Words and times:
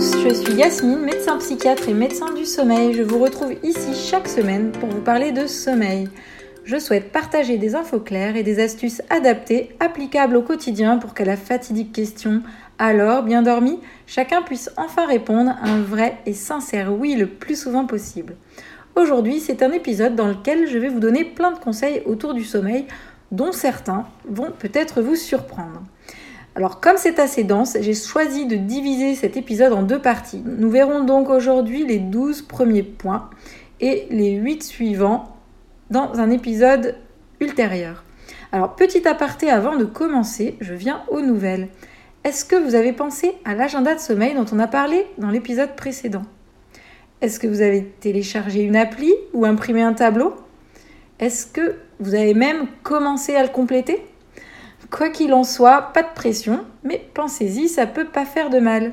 je 0.00 0.32
suis 0.32 0.54
Yasmine, 0.54 1.00
médecin 1.00 1.36
psychiatre 1.36 1.90
et 1.90 1.92
médecin 1.92 2.32
du 2.32 2.46
sommeil. 2.46 2.94
Je 2.94 3.02
vous 3.02 3.18
retrouve 3.18 3.52
ici 3.62 3.94
chaque 3.94 4.28
semaine 4.28 4.72
pour 4.72 4.88
vous 4.88 5.02
parler 5.02 5.30
de 5.30 5.46
sommeil. 5.46 6.08
Je 6.64 6.78
souhaite 6.78 7.12
partager 7.12 7.58
des 7.58 7.74
infos 7.74 8.00
claires 8.00 8.34
et 8.36 8.42
des 8.42 8.60
astuces 8.60 9.02
adaptées, 9.10 9.76
applicables 9.78 10.36
au 10.36 10.42
quotidien 10.42 10.96
pour 10.96 11.12
qu'à 11.12 11.26
la 11.26 11.36
fatidique 11.36 11.92
question 11.92 12.42
alors, 12.78 13.24
bien 13.24 13.42
dormi, 13.42 13.78
chacun 14.06 14.40
puisse 14.40 14.70
enfin 14.78 15.04
répondre 15.04 15.54
un 15.60 15.82
vrai 15.82 16.16
et 16.24 16.32
sincère 16.32 16.94
oui 16.98 17.14
le 17.14 17.26
plus 17.26 17.60
souvent 17.60 17.84
possible. 17.84 18.36
Aujourd'hui, 18.96 19.38
c'est 19.38 19.62
un 19.62 19.70
épisode 19.70 20.16
dans 20.16 20.28
lequel 20.28 20.66
je 20.66 20.78
vais 20.78 20.88
vous 20.88 21.00
donner 21.00 21.26
plein 21.26 21.52
de 21.52 21.58
conseils 21.58 22.02
autour 22.06 22.32
du 22.32 22.44
sommeil, 22.44 22.86
dont 23.32 23.52
certains 23.52 24.06
vont 24.26 24.50
peut-être 24.58 25.02
vous 25.02 25.14
surprendre. 25.14 25.82
Alors 26.54 26.80
comme 26.80 26.96
c'est 26.96 27.18
assez 27.18 27.44
dense, 27.44 27.76
j'ai 27.80 27.94
choisi 27.94 28.46
de 28.46 28.56
diviser 28.56 29.14
cet 29.14 29.36
épisode 29.36 29.72
en 29.72 29.82
deux 29.82 30.00
parties. 30.00 30.42
Nous 30.44 30.70
verrons 30.70 31.04
donc 31.04 31.28
aujourd'hui 31.30 31.86
les 31.86 31.98
12 31.98 32.42
premiers 32.42 32.82
points 32.82 33.30
et 33.80 34.06
les 34.10 34.32
8 34.32 34.62
suivants 34.62 35.36
dans 35.90 36.18
un 36.18 36.30
épisode 36.30 36.96
ultérieur. 37.40 38.04
Alors 38.52 38.74
petit 38.74 39.06
aparté 39.06 39.48
avant 39.48 39.76
de 39.76 39.84
commencer, 39.84 40.56
je 40.60 40.74
viens 40.74 41.02
aux 41.08 41.20
nouvelles. 41.20 41.68
Est-ce 42.24 42.44
que 42.44 42.56
vous 42.56 42.74
avez 42.74 42.92
pensé 42.92 43.32
à 43.44 43.54
l'agenda 43.54 43.94
de 43.94 44.00
sommeil 44.00 44.34
dont 44.34 44.46
on 44.52 44.58
a 44.58 44.66
parlé 44.66 45.06
dans 45.18 45.30
l'épisode 45.30 45.76
précédent? 45.76 46.22
Est-ce 47.20 47.38
que 47.38 47.46
vous 47.46 47.60
avez 47.60 47.84
téléchargé 48.00 48.62
une 48.62 48.76
appli 48.76 49.12
ou 49.32 49.44
imprimé 49.44 49.82
un 49.82 49.92
tableau? 49.92 50.34
Est-ce 51.18 51.46
que 51.46 51.76
vous 52.00 52.14
avez 52.14 52.34
même 52.34 52.66
commencé 52.82 53.36
à 53.36 53.42
le 53.42 53.50
compléter? 53.50 54.02
Quoi 54.90 55.10
qu'il 55.10 55.32
en 55.34 55.44
soit, 55.44 55.92
pas 55.94 56.02
de 56.02 56.12
pression, 56.14 56.64
mais 56.82 57.04
pensez-y, 57.14 57.68
ça 57.68 57.86
peut 57.86 58.06
pas 58.06 58.24
faire 58.24 58.50
de 58.50 58.58
mal. 58.58 58.92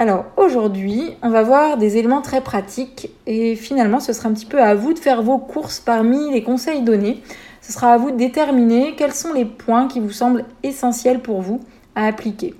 Alors 0.00 0.24
aujourd'hui, 0.36 1.12
on 1.22 1.30
va 1.30 1.42
voir 1.42 1.76
des 1.76 1.96
éléments 1.96 2.22
très 2.22 2.40
pratiques 2.40 3.10
et 3.26 3.54
finalement 3.54 4.00
ce 4.00 4.12
sera 4.12 4.28
un 4.28 4.32
petit 4.32 4.46
peu 4.46 4.60
à 4.60 4.74
vous 4.74 4.92
de 4.92 4.98
faire 4.98 5.22
vos 5.22 5.38
courses 5.38 5.78
parmi 5.78 6.32
les 6.32 6.42
conseils 6.42 6.82
donnés. 6.82 7.22
Ce 7.60 7.72
sera 7.72 7.92
à 7.92 7.98
vous 7.98 8.10
de 8.10 8.16
déterminer 8.16 8.94
quels 8.96 9.12
sont 9.12 9.32
les 9.32 9.44
points 9.44 9.86
qui 9.86 10.00
vous 10.00 10.10
semblent 10.10 10.44
essentiels 10.62 11.20
pour 11.20 11.40
vous 11.40 11.60
à 11.94 12.06
appliquer. 12.06 12.54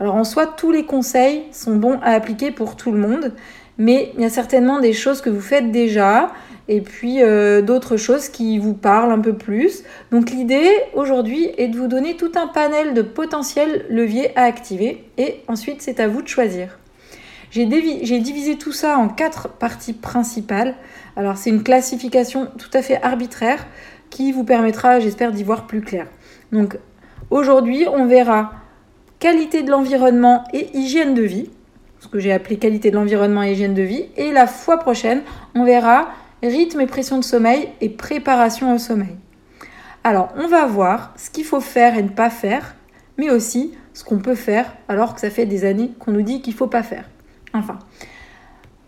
Alors 0.00 0.16
en 0.16 0.24
soi, 0.24 0.46
tous 0.46 0.72
les 0.72 0.84
conseils 0.84 1.44
sont 1.52 1.76
bons 1.76 2.00
à 2.02 2.10
appliquer 2.12 2.50
pour 2.50 2.74
tout 2.74 2.90
le 2.90 2.98
monde, 2.98 3.34
mais 3.76 4.10
il 4.16 4.22
y 4.22 4.24
a 4.24 4.30
certainement 4.30 4.80
des 4.80 4.94
choses 4.94 5.20
que 5.20 5.30
vous 5.30 5.40
faites 5.40 5.70
déjà 5.70 6.32
et 6.68 6.80
puis 6.80 7.22
euh, 7.22 7.62
d'autres 7.62 7.96
choses 7.96 8.28
qui 8.28 8.58
vous 8.58 8.74
parlent 8.74 9.10
un 9.10 9.20
peu 9.20 9.34
plus. 9.34 9.82
Donc 10.12 10.30
l'idée 10.30 10.70
aujourd'hui 10.94 11.50
est 11.56 11.68
de 11.68 11.76
vous 11.76 11.88
donner 11.88 12.16
tout 12.16 12.32
un 12.36 12.46
panel 12.46 12.94
de 12.94 13.02
potentiels 13.02 13.86
leviers 13.88 14.36
à 14.38 14.42
activer 14.42 15.04
et 15.16 15.42
ensuite 15.48 15.82
c'est 15.82 15.98
à 16.00 16.08
vous 16.08 16.22
de 16.22 16.28
choisir. 16.28 16.78
J'ai 17.50 17.64
divisé 17.64 18.56
tout 18.58 18.72
ça 18.72 18.98
en 18.98 19.08
quatre 19.08 19.48
parties 19.48 19.94
principales. 19.94 20.74
Alors 21.16 21.38
c'est 21.38 21.48
une 21.48 21.62
classification 21.62 22.46
tout 22.58 22.70
à 22.74 22.82
fait 22.82 23.02
arbitraire 23.02 23.66
qui 24.10 24.32
vous 24.32 24.44
permettra, 24.44 25.00
j'espère, 25.00 25.32
d'y 25.32 25.44
voir 25.44 25.66
plus 25.66 25.80
clair. 25.80 26.06
Donc 26.52 26.78
aujourd'hui, 27.30 27.86
on 27.90 28.06
verra 28.06 28.52
qualité 29.18 29.62
de 29.62 29.70
l'environnement 29.70 30.44
et 30.52 30.68
hygiène 30.76 31.14
de 31.14 31.22
vie, 31.22 31.50
ce 32.00 32.08
que 32.08 32.18
j'ai 32.18 32.32
appelé 32.32 32.56
qualité 32.56 32.90
de 32.90 32.96
l'environnement 32.96 33.42
et 33.42 33.52
hygiène 33.52 33.74
de 33.74 33.82
vie. 33.82 34.06
Et 34.16 34.30
la 34.30 34.46
fois 34.46 34.78
prochaine, 34.78 35.22
on 35.54 35.64
verra 35.64 36.08
rythme 36.42 36.80
et 36.80 36.86
pression 36.86 37.18
de 37.18 37.24
sommeil 37.24 37.68
et 37.80 37.88
préparation 37.88 38.74
au 38.74 38.78
sommeil. 38.78 39.16
Alors, 40.04 40.28
on 40.36 40.46
va 40.46 40.66
voir 40.66 41.12
ce 41.16 41.30
qu'il 41.30 41.44
faut 41.44 41.60
faire 41.60 41.98
et 41.98 42.02
ne 42.02 42.08
pas 42.08 42.30
faire, 42.30 42.74
mais 43.16 43.30
aussi 43.30 43.72
ce 43.92 44.04
qu'on 44.04 44.18
peut 44.18 44.36
faire 44.36 44.72
alors 44.88 45.14
que 45.14 45.20
ça 45.20 45.30
fait 45.30 45.46
des 45.46 45.64
années 45.64 45.92
qu'on 45.98 46.12
nous 46.12 46.22
dit 46.22 46.40
qu'il 46.40 46.54
ne 46.54 46.58
faut 46.58 46.68
pas 46.68 46.82
faire. 46.82 47.04
Enfin, 47.52 47.78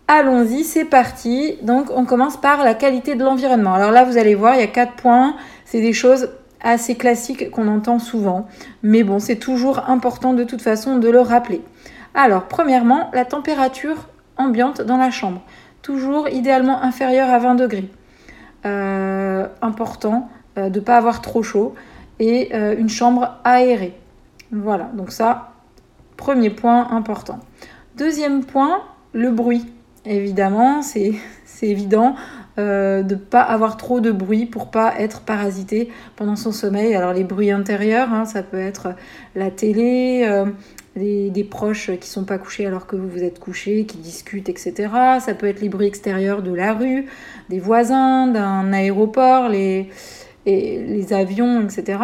allons-y, 0.06 0.64
c'est 0.64 0.84
parti. 0.84 1.58
Donc, 1.62 1.90
on 1.90 2.04
commence 2.04 2.36
par 2.36 2.62
la 2.62 2.74
qualité 2.74 3.16
de 3.16 3.24
l'environnement. 3.24 3.74
Alors 3.74 3.90
là, 3.90 4.04
vous 4.04 4.18
allez 4.18 4.34
voir, 4.34 4.54
il 4.54 4.60
y 4.60 4.64
a 4.64 4.68
quatre 4.68 4.94
points. 4.94 5.34
C'est 5.64 5.80
des 5.80 5.92
choses 5.92 6.30
assez 6.62 6.94
classiques 6.94 7.50
qu'on 7.50 7.68
entend 7.68 7.98
souvent. 7.98 8.46
Mais 8.82 9.02
bon, 9.02 9.18
c'est 9.18 9.36
toujours 9.36 9.88
important 9.88 10.34
de 10.34 10.44
toute 10.44 10.62
façon 10.62 10.96
de 10.96 11.08
le 11.08 11.20
rappeler. 11.20 11.62
Alors, 12.14 12.44
premièrement, 12.44 13.10
la 13.12 13.24
température 13.24 14.08
ambiante 14.36 14.80
dans 14.80 14.96
la 14.96 15.10
chambre 15.10 15.42
toujours 15.82 16.28
idéalement 16.28 16.82
inférieur 16.82 17.28
à 17.30 17.38
20 17.38 17.54
degrés. 17.54 17.88
Euh, 18.66 19.48
important 19.62 20.28
euh, 20.58 20.68
de 20.68 20.80
ne 20.80 20.84
pas 20.84 20.98
avoir 20.98 21.22
trop 21.22 21.42
chaud 21.42 21.74
et 22.18 22.50
euh, 22.54 22.76
une 22.76 22.90
chambre 22.90 23.38
aérée. 23.42 23.94
Voilà, 24.52 24.90
donc 24.92 25.12
ça, 25.12 25.52
premier 26.18 26.50
point 26.50 26.90
important. 26.90 27.40
Deuxième 27.96 28.44
point, 28.44 28.82
le 29.14 29.30
bruit. 29.30 29.64
Évidemment, 30.04 30.82
c'est 30.82 31.14
évident 31.62 32.16
de 32.56 33.02
ne 33.02 33.14
pas 33.14 33.40
avoir 33.40 33.76
trop 33.76 34.00
de 34.00 34.10
bruit 34.10 34.44
pour 34.44 34.70
pas 34.70 34.94
être 34.98 35.22
parasité 35.22 35.88
pendant 36.16 36.36
son 36.36 36.52
sommeil. 36.52 36.94
Alors 36.94 37.12
les 37.12 37.24
bruits 37.24 37.50
intérieurs, 37.50 38.12
hein, 38.12 38.24
ça 38.26 38.42
peut 38.42 38.58
être 38.58 38.94
la 39.34 39.50
télé, 39.50 40.28
des, 40.96 41.46
proches 41.48 41.90
qui 41.98 42.08
sont 42.08 42.24
pas 42.24 42.38
couchés 42.38 42.66
alors 42.66 42.86
que 42.86 42.96
vous 42.96 43.08
vous 43.08 43.22
êtes 43.22 43.38
couché, 43.38 43.84
qui 43.84 43.98
discutent, 43.98 44.48
etc. 44.48 44.90
Ça 45.20 45.34
peut 45.34 45.46
être 45.46 45.60
les 45.60 45.68
bruits 45.68 45.86
extérieurs 45.86 46.42
de 46.42 46.52
la 46.52 46.74
rue, 46.74 47.06
des 47.48 47.60
voisins, 47.60 48.26
d'un 48.26 48.72
aéroport, 48.72 49.48
les, 49.48 49.88
les 50.46 51.12
avions, 51.12 51.62
etc. 51.62 51.98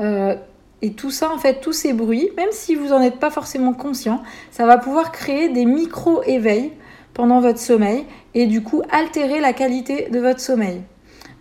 Euh, 0.00 0.34
et 0.80 0.92
tout 0.92 1.10
ça, 1.10 1.32
en 1.32 1.38
fait, 1.38 1.60
tous 1.60 1.72
ces 1.72 1.92
bruits, 1.92 2.30
même 2.36 2.48
si 2.50 2.74
vous 2.74 2.88
n'en 2.88 3.00
êtes 3.00 3.18
pas 3.18 3.30
forcément 3.30 3.72
conscient, 3.72 4.22
ça 4.50 4.66
va 4.66 4.78
pouvoir 4.78 5.12
créer 5.12 5.48
des 5.48 5.64
micro-éveils 5.64 6.72
pendant 7.14 7.40
votre 7.40 7.58
sommeil 7.58 8.04
et 8.34 8.46
du 8.46 8.62
coup 8.62 8.82
altérer 8.90 9.40
la 9.40 9.52
qualité 9.52 10.08
de 10.10 10.18
votre 10.18 10.40
sommeil. 10.40 10.82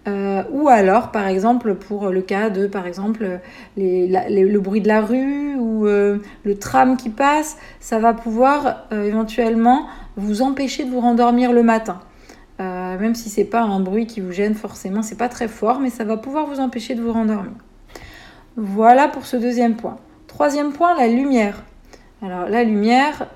Euh, 0.07 0.43
ou 0.51 0.67
alors, 0.67 1.11
par 1.11 1.27
exemple, 1.27 1.75
pour 1.75 2.09
le 2.09 2.21
cas 2.21 2.49
de, 2.49 2.65
par 2.65 2.87
exemple, 2.87 3.39
le 3.77 4.57
bruit 4.57 4.81
de 4.81 4.87
la 4.87 5.01
rue 5.01 5.55
ou 5.55 5.85
euh, 5.85 6.17
le 6.43 6.57
tram 6.57 6.97
qui 6.97 7.09
passe, 7.09 7.57
ça 7.79 7.99
va 7.99 8.13
pouvoir 8.13 8.85
euh, 8.91 9.03
éventuellement 9.03 9.85
vous 10.17 10.41
empêcher 10.41 10.85
de 10.85 10.89
vous 10.89 11.01
rendormir 11.01 11.53
le 11.53 11.63
matin. 11.63 11.99
même 12.59 13.15
si 13.15 13.29
c'est 13.29 13.45
pas 13.45 13.61
un 13.61 13.79
bruit 13.79 14.05
qui 14.05 14.21
vous 14.21 14.31
gêne 14.31 14.55
forcément, 14.55 15.01
c'est 15.01 15.17
pas 15.17 15.29
très 15.29 15.47
fort, 15.47 15.79
mais 15.79 15.89
ça 15.89 16.03
va 16.03 16.17
pouvoir 16.17 16.45
vous 16.47 16.59
empêcher 16.59 16.95
de 16.95 17.01
vous 17.01 17.13
rendormir. 17.13 17.53
Voilà 18.55 19.07
pour 19.07 19.25
ce 19.25 19.37
deuxième 19.37 19.75
point. 19.75 19.97
Troisième 20.27 20.71
point, 20.71 20.95
la 20.95 21.07
lumière. 21.07 21.63
Alors 22.21 22.47
la 22.49 22.63
lumière, 22.63 23.27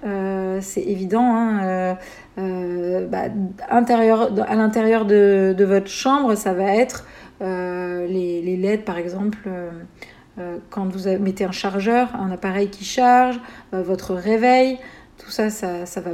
c'est 0.62 0.84
évident, 0.84 1.26
hein, 1.26 1.98
euh, 2.38 3.08
bah, 3.08 3.26
à 3.70 3.76
l'intérieur 3.76 5.06
de, 5.06 5.64
votre 5.64 5.88
chambre, 5.88 6.36
ça 6.36 6.54
va 6.54 6.76
être 6.76 7.06
euh, 7.42 8.06
les, 8.08 8.42
les, 8.42 8.58
LED 8.58 8.84
par 8.84 8.98
exemple. 8.98 9.38
Euh, 9.48 10.58
quand 10.70 10.86
vous 10.86 11.08
mettez 11.20 11.46
un 11.46 11.54
chargeur, 11.54 12.14
un 12.16 12.30
appareil 12.30 12.70
qui 12.70 12.84
charge, 12.84 13.40
votre 13.72 14.14
réveil, 14.14 14.78
tout 15.18 15.30
ça, 15.30 15.50
ça, 15.50 15.86
ça, 15.86 16.02
va 16.02 16.12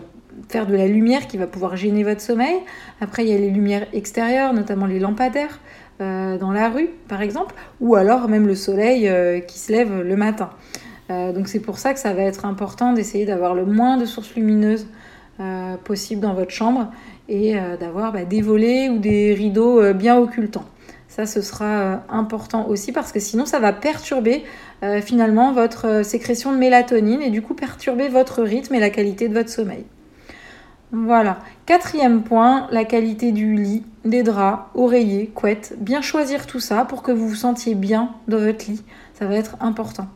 faire 0.47 0.67
de 0.67 0.75
la 0.75 0.85
lumière 0.85 1.25
qui 1.25 1.37
va 1.37 1.47
pouvoir 1.47 1.75
gêner 1.75 2.03
votre 2.03 2.21
sommeil. 2.21 2.57
Après, 2.99 3.25
il 3.25 3.31
y 3.31 3.33
a 3.33 3.37
les 3.39 3.49
lumières 3.49 3.87
extérieures, 3.93 4.53
notamment 4.53 4.85
les 4.85 4.99
lampadaires 4.99 5.59
dans 5.99 6.51
la 6.51 6.69
rue, 6.69 6.89
par 7.07 7.21
exemple, 7.21 7.53
ou 7.79 7.95
alors 7.95 8.27
même 8.27 8.47
le 8.47 8.55
soleil 8.55 9.11
qui 9.47 9.59
se 9.59 9.71
lève 9.71 10.01
le 10.01 10.15
matin. 10.15 10.49
donc 11.09 11.47
c'est 11.47 11.59
pour 11.59 11.77
ça 11.77 11.93
que 11.93 11.99
ça 11.99 12.13
va 12.13 12.21
être 12.23 12.45
important 12.45 12.93
d'essayer 12.93 13.25
d'avoir 13.25 13.53
le 13.53 13.65
moins 13.65 13.97
de 13.97 14.05
sources 14.05 14.35
lumineuses 14.35 14.87
euh, 15.41 15.75
possible 15.77 16.21
dans 16.21 16.33
votre 16.33 16.51
chambre 16.51 16.91
et 17.27 17.57
euh, 17.57 17.75
d'avoir 17.75 18.11
bah, 18.11 18.25
des 18.25 18.41
volets 18.41 18.89
ou 18.89 18.99
des 18.99 19.33
rideaux 19.33 19.81
euh, 19.81 19.93
bien 19.93 20.17
occultants. 20.17 20.65
Ça, 21.07 21.25
ce 21.25 21.41
sera 21.41 22.03
important 22.09 22.67
aussi 22.67 22.91
parce 22.91 23.11
que 23.11 23.19
sinon, 23.19 23.45
ça 23.45 23.59
va 23.59 23.73
perturber 23.73 24.45
finalement 25.01 25.51
votre 25.51 26.05
sécrétion 26.05 26.53
de 26.53 26.57
mélatonine 26.57 27.21
et 27.21 27.29
du 27.29 27.41
coup 27.41 27.53
perturber 27.53 28.07
votre 28.07 28.41
rythme 28.41 28.75
et 28.75 28.79
la 28.79 28.89
qualité 28.89 29.27
de 29.27 29.33
votre 29.33 29.49
sommeil. 29.49 29.83
Voilà. 30.93 31.39
Quatrième 31.65 32.23
point, 32.23 32.67
la 32.71 32.85
qualité 32.85 33.33
du 33.33 33.55
lit, 33.55 33.83
des 34.05 34.23
draps, 34.23 34.63
oreillers, 34.73 35.27
couettes. 35.27 35.75
Bien 35.79 36.01
choisir 36.01 36.47
tout 36.47 36.61
ça 36.61 36.85
pour 36.85 37.03
que 37.03 37.11
vous 37.11 37.27
vous 37.27 37.35
sentiez 37.35 37.75
bien 37.75 38.11
dans 38.29 38.39
votre 38.39 38.69
lit. 38.69 38.83
Ça 39.13 39.25
va 39.25 39.35
être 39.35 39.57
important. 39.59 40.07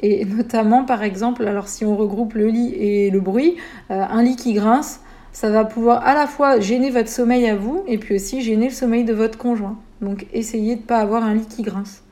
Et 0.00 0.24
notamment, 0.24 0.84
par 0.84 1.02
exemple, 1.02 1.46
alors 1.46 1.68
si 1.68 1.84
on 1.84 1.96
regroupe 1.96 2.34
le 2.34 2.48
lit 2.48 2.74
et 2.74 3.10
le 3.10 3.20
bruit, 3.20 3.56
euh, 3.90 4.02
un 4.08 4.22
lit 4.22 4.36
qui 4.36 4.52
grince, 4.52 5.00
ça 5.32 5.50
va 5.50 5.64
pouvoir 5.64 6.06
à 6.06 6.14
la 6.14 6.26
fois 6.26 6.60
gêner 6.60 6.90
votre 6.90 7.08
sommeil 7.08 7.48
à 7.48 7.56
vous 7.56 7.82
et 7.86 7.98
puis 7.98 8.16
aussi 8.16 8.42
gêner 8.42 8.66
le 8.66 8.74
sommeil 8.74 9.04
de 9.04 9.12
votre 9.12 9.38
conjoint. 9.38 9.76
Donc 10.00 10.26
essayez 10.32 10.76
de 10.76 10.80
ne 10.80 10.86
pas 10.86 10.98
avoir 10.98 11.24
un 11.24 11.34
lit 11.34 11.46
qui 11.46 11.62
grince. 11.62 12.02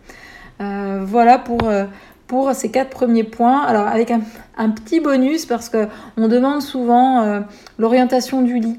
Euh, 0.60 1.02
voilà 1.04 1.38
pour, 1.38 1.64
euh, 1.64 1.84
pour 2.26 2.52
ces 2.52 2.70
quatre 2.70 2.90
premiers 2.90 3.24
points. 3.24 3.60
Alors 3.62 3.86
avec 3.86 4.10
un, 4.10 4.22
un 4.56 4.70
petit 4.70 5.00
bonus 5.00 5.46
parce 5.46 5.68
qu'on 5.68 6.28
demande 6.28 6.62
souvent 6.62 7.42
l'orientation 7.78 8.42
du 8.42 8.58
lit 8.58 8.78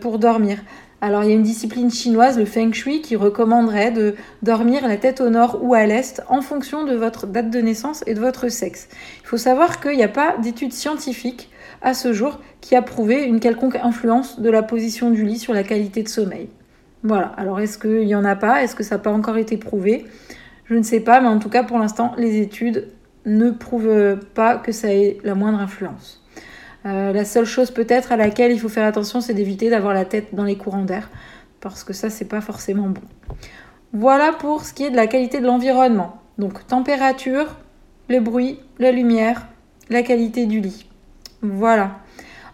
pour 0.00 0.18
dormir. 0.18 0.58
Alors 1.04 1.24
il 1.24 1.30
y 1.30 1.32
a 1.32 1.34
une 1.34 1.42
discipline 1.42 1.90
chinoise, 1.90 2.38
le 2.38 2.44
feng 2.44 2.72
shui, 2.72 3.02
qui 3.02 3.16
recommanderait 3.16 3.90
de 3.90 4.14
dormir 4.42 4.86
la 4.86 4.96
tête 4.96 5.20
au 5.20 5.30
nord 5.30 5.58
ou 5.60 5.74
à 5.74 5.84
l'est 5.84 6.22
en 6.28 6.42
fonction 6.42 6.84
de 6.84 6.94
votre 6.94 7.26
date 7.26 7.50
de 7.50 7.58
naissance 7.58 8.04
et 8.06 8.14
de 8.14 8.20
votre 8.20 8.48
sexe. 8.48 8.88
Il 9.24 9.26
faut 9.26 9.36
savoir 9.36 9.80
qu'il 9.80 9.96
n'y 9.96 10.04
a 10.04 10.08
pas 10.08 10.36
d'études 10.40 10.72
scientifiques 10.72 11.50
à 11.82 11.94
ce 11.94 12.12
jour 12.12 12.38
qui 12.60 12.76
a 12.76 12.82
prouvé 12.82 13.24
une 13.24 13.40
quelconque 13.40 13.74
influence 13.82 14.38
de 14.38 14.48
la 14.48 14.62
position 14.62 15.10
du 15.10 15.24
lit 15.24 15.40
sur 15.40 15.54
la 15.54 15.64
qualité 15.64 16.04
de 16.04 16.08
sommeil. 16.08 16.48
Voilà, 17.02 17.32
alors 17.36 17.58
est-ce 17.58 17.78
qu'il 17.78 18.06
n'y 18.06 18.14
en 18.14 18.24
a 18.24 18.36
pas? 18.36 18.62
Est-ce 18.62 18.76
que 18.76 18.84
ça 18.84 18.94
n'a 18.94 19.02
pas 19.02 19.10
encore 19.10 19.38
été 19.38 19.56
prouvé? 19.56 20.04
Je 20.66 20.76
ne 20.76 20.84
sais 20.84 21.00
pas, 21.00 21.20
mais 21.20 21.26
en 21.26 21.40
tout 21.40 21.48
cas 21.48 21.64
pour 21.64 21.80
l'instant, 21.80 22.12
les 22.16 22.40
études 22.40 22.86
ne 23.26 23.50
prouvent 23.50 24.18
pas 24.34 24.54
que 24.54 24.70
ça 24.70 24.94
ait 24.94 25.18
la 25.24 25.34
moindre 25.34 25.58
influence. 25.58 26.21
Euh, 26.84 27.12
la 27.12 27.24
seule 27.24 27.44
chose 27.44 27.70
peut-être 27.70 28.12
à 28.12 28.16
laquelle 28.16 28.52
il 28.52 28.58
faut 28.58 28.68
faire 28.68 28.86
attention, 28.86 29.20
c'est 29.20 29.34
d'éviter 29.34 29.70
d'avoir 29.70 29.94
la 29.94 30.04
tête 30.04 30.34
dans 30.34 30.44
les 30.44 30.56
courants 30.56 30.84
d'air, 30.84 31.10
parce 31.60 31.84
que 31.84 31.92
ça, 31.92 32.10
c'est 32.10 32.24
pas 32.24 32.40
forcément 32.40 32.88
bon. 32.88 33.02
Voilà 33.92 34.32
pour 34.32 34.64
ce 34.64 34.72
qui 34.72 34.84
est 34.84 34.90
de 34.90 34.96
la 34.96 35.06
qualité 35.06 35.40
de 35.40 35.46
l'environnement. 35.46 36.16
Donc 36.38 36.66
température, 36.66 37.56
le 38.08 38.20
bruit, 38.20 38.58
la 38.78 38.90
lumière, 38.90 39.46
la 39.90 40.02
qualité 40.02 40.46
du 40.46 40.60
lit. 40.60 40.86
Voilà. 41.42 41.98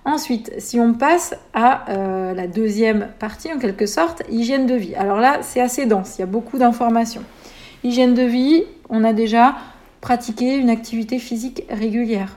Ensuite, 0.05 0.53
si 0.59 0.81
on 0.81 0.95
passe 0.95 1.35
à 1.53 1.91
euh, 1.91 2.35
la 2.35 2.47
deuxième 2.47 3.09
partie, 3.19 3.53
en 3.53 3.59
quelque 3.59 3.87
sorte, 3.87 4.23
hygiène 4.31 4.67
de 4.67 4.75
vie. 4.75 4.95
Alors 4.95 5.21
là, 5.21 5.39
c'est 5.43 5.61
assez 5.61 5.87
dense, 5.87 6.17
il 6.17 6.21
y 6.21 6.25
a 6.25 6.27
beaucoup 6.27 6.59
d'informations. 6.59 7.23
Hygiène 7.85 8.15
de 8.15 8.23
vie, 8.23 8.65
on 8.89 9.05
a 9.05 9.13
déjà 9.13 9.57
pratiqué 10.01 10.57
une 10.57 10.71
activité 10.71 11.19
physique 11.19 11.65
régulière. 11.71 12.37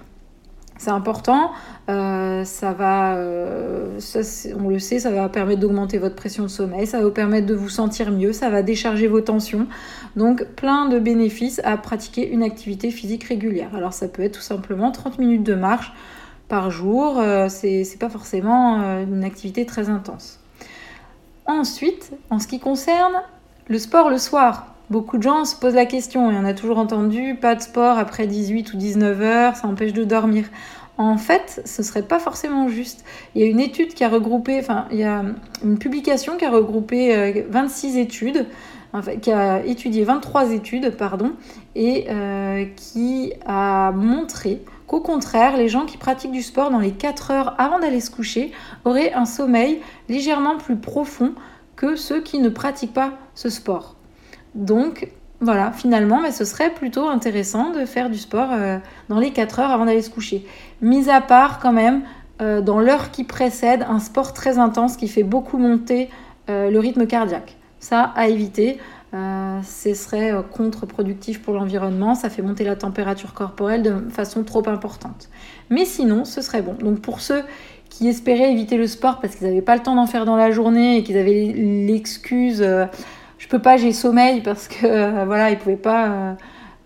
C'est 0.78 0.90
important, 0.90 1.52
euh, 1.90 2.44
ça 2.44 2.74
va, 2.74 3.16
euh, 3.16 4.00
on 4.60 4.70
le 4.70 4.80
sait, 4.80 5.00
ça 5.00 5.10
va 5.10 5.28
permettre 5.30 5.60
d'augmenter 5.60 5.98
votre 5.98 6.16
pression 6.16 6.44
de 6.44 6.48
sommeil, 6.48 6.86
ça 6.86 7.00
va 7.00 7.06
vous 7.06 7.12
permettre 7.12 7.48
de 7.48 7.56
vous 7.56 7.70
sentir 7.70 8.12
mieux, 8.12 8.34
ça 8.34 8.50
va 8.50 8.62
décharger 8.62 9.08
vos 9.08 9.22
tensions. 9.22 9.68
Donc 10.16 10.46
plein 10.56 10.88
de 10.88 11.00
bénéfices 11.00 11.60
à 11.64 11.78
pratiquer 11.78 12.30
une 12.30 12.44
activité 12.44 12.92
physique 12.92 13.24
régulière. 13.24 13.76
Alors 13.76 13.94
ça 13.94 14.08
peut 14.08 14.22
être 14.22 14.36
tout 14.36 14.42
simplement 14.42 14.92
30 14.92 15.18
minutes 15.20 15.44
de 15.44 15.56
marche 15.56 15.92
par 16.48 16.70
jour, 16.70 17.20
euh, 17.20 17.48
c'est 17.50 17.98
pas 18.00 18.10
forcément 18.10 18.82
une 19.02 19.24
activité 19.24 19.66
très 19.66 19.90
intense. 19.90 20.40
Ensuite, 21.46 22.12
en 22.30 22.40
ce 22.40 22.48
qui 22.48 22.60
concerne 22.60 23.14
le 23.68 23.80
sport 23.80 24.10
le 24.10 24.18
soir, 24.18 24.72
Beaucoup 24.92 25.18
de 25.18 25.24
gens 25.24 25.46
se 25.46 25.56
posent 25.56 25.76
la 25.76 25.86
question, 25.86 26.30
et 26.32 26.36
on 26.36 26.44
a 26.44 26.54
toujours 26.54 26.78
entendu, 26.78 27.38
pas 27.40 27.56
de 27.56 27.62
sport 27.62 27.98
après 27.98 28.28
18 28.28 28.74
ou 28.74 28.78
19 28.78 29.22
heures, 29.22 29.56
ça 29.56 29.66
empêche 29.70 29.94
de 29.94 30.04
dormir. 30.04 30.50
En 30.98 31.18
fait, 31.18 31.62
ce 31.66 31.84
serait 31.84 32.04
pas 32.04 32.20
forcément 32.20 32.68
juste. 32.68 33.04
Il 33.34 33.42
y 33.42 33.44
a 33.44 33.48
une 33.48 33.60
étude 33.60 33.94
qui 33.94 34.04
a 34.04 34.10
regroupé, 34.10 34.60
enfin, 34.60 34.86
il 34.92 34.98
y 34.98 35.04
a 35.04 35.24
une 35.64 35.78
publication 35.78 36.38
qui 36.38 36.46
a 36.46 36.52
regroupé 36.52 37.44
26 37.50 37.96
euh, 37.96 38.00
études, 38.02 38.46
qui 39.22 39.32
a 39.32 39.66
étudié 39.66 40.04
23 40.04 40.52
études, 40.52 40.96
pardon, 40.98 41.34
et 41.76 42.08
euh, 42.10 42.66
qui 42.76 43.34
a 43.46 43.92
montré 43.94 44.62
qu'au 44.86 45.00
contraire, 45.00 45.56
les 45.56 45.70
gens 45.70 45.86
qui 45.86 45.98
pratiquent 45.98 46.34
du 46.34 46.44
sport 46.44 46.70
dans 46.70 46.80
les 46.80 46.92
4 46.92 47.32
heures 47.32 47.56
avant 47.58 47.80
d'aller 47.80 48.02
se 48.02 48.12
coucher 48.12 48.52
auraient 48.84 49.14
un 49.14 49.26
sommeil 49.26 49.80
légèrement 50.10 50.58
plus 50.58 50.76
profond 50.76 51.34
que 51.78 51.96
ceux 51.96 52.22
qui 52.22 52.40
ne 52.40 52.50
pratiquent 52.50 52.94
pas 52.94 53.14
ce 53.34 53.50
sport. 53.50 53.96
Donc 54.54 55.08
voilà, 55.42 55.72
finalement, 55.72 56.22
mais 56.22 56.32
ce 56.32 56.46
serait 56.46 56.70
plutôt 56.70 57.08
intéressant 57.08 57.72
de 57.72 57.86
faire 57.86 58.12
du 58.12 58.20
sport 58.20 58.50
euh, 58.52 58.78
dans 59.10 59.20
les 59.20 59.32
4 59.32 59.60
heures 59.60 59.72
avant 59.72 59.86
d'aller 59.86 60.04
se 60.04 60.12
coucher. 60.12 60.46
Mis 60.82 61.10
à 61.10 61.20
part 61.20 61.58
quand 61.60 61.74
même, 61.74 62.04
euh, 62.44 62.62
dans 62.62 62.80
l'heure 62.80 63.10
qui 63.10 63.24
précède, 63.24 63.84
un 63.90 64.00
sport 64.00 64.34
très 64.34 64.60
intense 64.60 64.98
qui 64.98 65.08
fait 65.08 65.24
beaucoup 65.24 65.58
monter 65.58 66.10
euh, 66.50 66.70
le 66.70 66.78
rythme 66.78 67.08
cardiaque. 67.08 67.58
Ça, 67.80 68.12
à 68.16 68.28
éviter. 68.28 68.78
ce 69.12 69.94
serait 69.96 70.32
contre-productif 70.54 71.42
pour 71.42 71.56
l'environnement, 71.56 72.14
ça 72.14 72.30
fait 72.30 72.44
monter 72.44 72.64
la 72.64 72.76
température 72.76 73.34
corporelle 73.34 73.82
de 73.82 74.10
façon 74.12 74.44
trop 74.44 74.70
importante. 74.70 75.30
Mais 75.72 75.86
sinon, 75.86 76.24
ce 76.24 76.44
serait 76.44 76.62
bon. 76.62 76.76
Donc 76.76 77.00
pour 77.02 77.22
ceux 77.22 77.42
qui 77.90 78.08
espéraient 78.08 78.52
éviter 78.52 78.78
le 78.78 78.86
sport 78.86 79.20
parce 79.20 79.36
qu'ils 79.36 79.48
n'avaient 79.48 79.64
pas 79.64 79.76
le 79.76 79.82
temps 79.82 79.96
d'en 79.96 80.06
faire 80.06 80.26
dans 80.26 80.36
la 80.36 80.52
journée 80.52 80.98
et 80.98 81.04
qu'ils 81.04 81.18
avaient 81.18 81.52
l'excuse 81.56 82.64
je 83.42 83.48
peux 83.48 83.60
pas, 83.60 83.76
j'ai 83.76 83.92
sommeil 83.92 84.42
parce 84.42 84.68
que 84.68 84.86
euh, 84.86 85.26
voilà, 85.26 85.50
ils 85.50 85.58
pouvaient 85.58 85.76
pas 85.76 86.06
euh, 86.06 86.34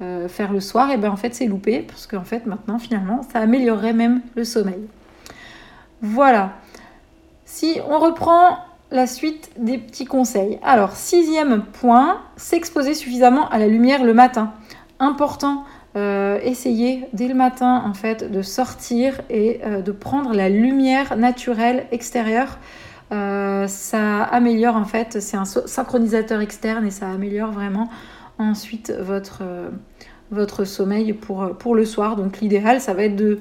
euh, 0.02 0.28
faire 0.30 0.54
le 0.54 0.62
soir, 0.62 0.90
et 0.90 0.98
ben 0.98 1.12
en 1.12 1.18
fait 1.18 1.36
c'est 1.36 1.48
loupé 1.48 1.80
parce 1.80 2.08
qu'en 2.08 2.24
fait 2.24 2.46
maintenant 2.46 2.80
finalement 2.80 3.22
ça 3.32 3.40
améliorerait 3.40 3.92
même 3.92 4.22
le 4.36 4.46
sommeil. 4.46 4.88
Voilà. 6.02 6.54
Si 7.44 7.80
on 7.90 8.00
reprend 8.00 8.58
la 8.90 9.06
suite 9.06 9.52
des 9.58 9.78
petits 9.78 10.06
conseils. 10.06 10.60
Alors, 10.64 10.92
sixième 10.92 11.64
point, 11.64 12.22
s'exposer 12.38 12.94
suffisamment 12.94 13.50
à 13.50 13.58
la 13.58 13.68
lumière 13.68 14.04
le 14.04 14.14
matin. 14.14 14.54
Important, 15.00 15.64
essayer 15.96 17.06
dès 17.14 17.28
le 17.28 17.34
matin 17.34 17.84
en 17.86 17.94
fait 17.94 18.30
de 18.30 18.42
sortir 18.42 19.20
et 19.30 19.60
de 19.84 19.92
prendre 19.92 20.34
la 20.34 20.50
lumière 20.50 21.18
naturelle 21.18 21.88
extérieure 21.92 22.60
euh, 23.12 23.68
ça 23.68 24.24
améliore 24.24 24.76
en 24.76 24.86
fait, 24.86 25.22
c'est 25.22 25.38
un 25.38 25.46
synchronisateur 25.46 26.42
externe 26.42 26.86
et 26.86 26.92
ça 26.92 27.10
améliore 27.10 27.52
vraiment 27.52 27.90
ensuite 28.40 28.92
votre, 28.92 29.40
euh, 29.42 29.70
votre 30.32 30.66
sommeil 30.66 31.14
pour, 31.14 31.56
pour 31.58 31.76
le 31.76 31.86
soir. 31.86 32.16
Donc 32.16 32.40
l'idéal, 32.40 32.82
ça 32.82 32.94
va 32.94 33.04
être 33.04 33.16
de, 33.16 33.40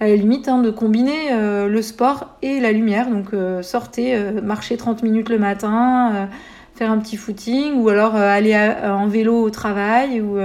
à 0.00 0.08
la 0.08 0.16
limite, 0.16 0.48
hein, 0.48 0.60
de 0.60 0.70
combiner 0.70 1.32
euh, 1.32 1.68
le 1.68 1.82
sport 1.82 2.36
et 2.42 2.60
la 2.60 2.72
lumière. 2.72 3.08
Donc 3.08 3.28
sortez, 3.62 4.18
marcher 4.42 4.76
30 4.76 5.02
minutes 5.02 5.28
le 5.28 5.38
matin, 5.38 6.28
faire 6.74 6.90
un 6.90 6.98
petit 6.98 7.16
footing 7.16 7.80
ou 7.80 7.88
alors 7.88 8.14
aller 8.14 8.56
en 8.84 9.08
vélo 9.08 9.40
au 9.40 9.50
travail. 9.50 10.20
Ou, 10.20 10.38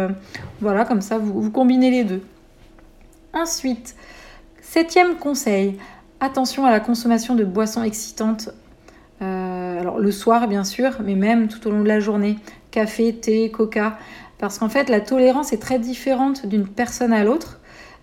voilà, 0.62 0.86
comme 0.86 1.02
ça, 1.02 1.18
vous, 1.18 1.42
vous 1.42 1.52
combinez 1.52 1.92
les 1.92 2.04
deux. 2.04 2.22
Ensuite, 3.34 3.96
septième 4.62 5.16
conseil, 5.16 5.78
attention 6.22 6.66
à 6.66 6.72
la 6.72 6.80
consommation 6.80 7.36
de 7.36 7.44
boissons 7.44 7.84
excitantes 7.84 8.50
euh, 8.50 8.52
alors 9.82 10.00
le 10.00 10.12
soir 10.12 10.48
bien 10.48 10.64
sûr, 10.64 10.92
mais 11.04 11.16
même 11.16 11.48
tout 11.48 11.68
au 11.68 11.72
long 11.72 11.82
de 11.82 11.88
la 11.88 12.00
journée. 12.00 12.38
Café, 12.70 13.14
thé, 13.14 13.50
coca. 13.50 13.98
Parce 14.38 14.60
qu'en 14.60 14.70
fait, 14.70 14.90
la 14.90 15.02
tolérance 15.02 15.54
est 15.54 15.62
très 15.62 15.80
différente 15.80 16.46
d'une 16.46 16.68
personne 16.68 17.12
à 17.12 17.24
l'autre. 17.24 17.60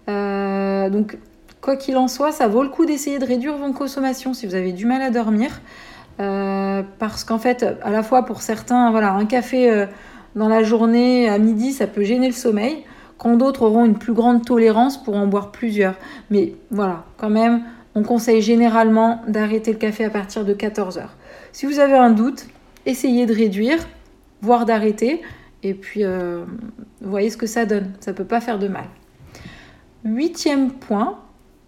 Euh, 0.09 0.91
donc, 0.91 1.17
quoi 1.61 1.77
qu'il 1.77 1.97
en 1.97 2.09
soit, 2.09 2.33
ça 2.33 2.49
vaut 2.49 2.63
le 2.63 2.69
coup 2.69 2.85
d'essayer 2.85 3.19
de 3.19 3.25
réduire 3.25 3.57
vos 3.57 3.73
consommations 3.73 4.35
si 4.35 4.47
vous 4.47 4.55
avez 4.55 4.73
du 4.73 4.87
mal 4.87 5.03
à 5.03 5.11
dormir. 5.11 5.61
Euh, 6.21 6.83
parce 6.99 7.23
qu'en 7.25 7.39
fait, 7.39 7.65
à 7.83 7.91
la 7.91 8.03
fois 8.03 8.25
pour 8.25 8.43
certains, 8.43 8.91
voilà, 8.91 9.13
un 9.13 9.25
café 9.25 9.87
dans 10.35 10.49
la 10.49 10.63
journée 10.65 11.29
à 11.29 11.39
midi, 11.39 11.73
ça 11.73 11.87
peut 11.87 12.03
gêner 12.03 12.27
le 12.27 12.35
sommeil. 12.35 12.85
Quand 13.19 13.37
d'autres 13.37 13.63
auront 13.63 13.85
une 13.85 13.99
plus 13.99 14.13
grande 14.13 14.45
tolérance 14.45 15.03
pour 15.03 15.17
en 15.17 15.27
boire 15.27 15.51
plusieurs. 15.51 15.95
Mais 16.31 16.55
voilà, 16.71 17.05
quand 17.17 17.31
même, 17.31 17.63
on 17.95 18.03
conseille 18.03 18.43
généralement 18.43 19.23
d'arrêter 19.27 19.73
le 19.73 19.79
café 19.79 20.05
à 20.05 20.11
partir 20.11 20.45
de 20.45 20.53
14 20.53 20.99
heures. 20.99 21.17
Si 21.53 21.67
vous 21.67 21.79
avez 21.79 21.95
un 21.95 22.11
doute, 22.11 22.47
essayez 22.87 23.27
de 23.27 23.35
réduire, 23.35 23.79
voire 24.43 24.67
d'arrêter, 24.67 25.23
et 25.63 25.75
puis 25.75 26.05
euh, 26.05 26.45
voyez 27.01 27.31
ce 27.31 27.37
que 27.37 27.47
ça 27.47 27.67
donne. 27.67 27.93
Ça 28.01 28.13
ne 28.13 28.17
peut 28.17 28.25
pas 28.25 28.41
faire 28.41 28.59
de 28.59 28.69
mal. 28.69 28.85
Huitième 30.05 30.73
point, 30.73 31.19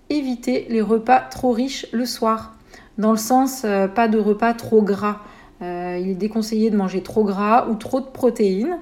évitez 0.09 0.67
les 0.69 0.81
repas 0.81 1.21
trop 1.21 1.53
riches 1.53 1.87
le 1.93 2.07
soir. 2.07 2.57
Dans 2.99 3.11
le 3.11 3.17
sens, 3.17 3.63
euh, 3.65 3.89
pas 3.89 4.09
de 4.09 4.19
repas 4.19 4.55
trop 4.55 4.83
gras. 4.83 5.21
Euh, 5.63 5.99
il 6.01 6.09
est 6.09 6.15
déconseillé 6.15 6.71
de 6.71 6.77
manger 6.77 7.03
trop 7.03 7.25
gras 7.25 7.67
ou 7.69 7.75
trop 7.75 8.01
de 8.01 8.07
protéines. 8.07 8.79